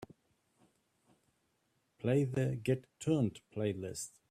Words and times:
Play 1.99 2.23
the 2.23 2.55
Get 2.63 2.85
Turnt 2.99 3.41
playlist. 3.55 4.13